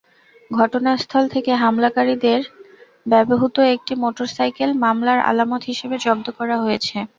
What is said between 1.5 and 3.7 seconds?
হামলাকারীদের ব্যবহূত